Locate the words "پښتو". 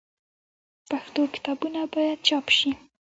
0.89-1.21